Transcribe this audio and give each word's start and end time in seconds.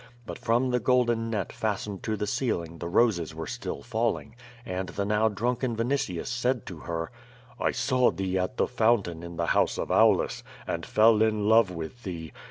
But 0.25 0.39
from 0.39 0.71
the 0.71 0.79
golden 0.79 1.29
net 1.29 1.53
fastened 1.53 2.01
to 2.01 2.17
the 2.17 2.25
ceiling 2.25 2.79
the 2.79 2.87
roses 2.89 3.35
were 3.35 3.45
still 3.45 3.83
falling, 3.83 4.35
and 4.65 4.89
the 4.89 5.05
now 5.05 5.29
drunken 5.29 5.75
Yinitius 5.77 6.25
said 6.25 6.65
to 6.65 6.77
her: 6.79 7.11
*!. 7.43 7.71
saw 7.73 8.09
thee 8.09 8.35
at 8.35 8.57
the 8.57 8.65
fountain 8.67 9.21
in 9.21 9.35
the 9.37 9.45
house 9.53 9.77
of 9.77 9.91
Aulus, 9.91 10.41
and 10.65 10.87
fell 10.87 11.21
in 11.21 11.47
love 11.47 11.69
with 11.69 12.01
thee. 12.01 12.31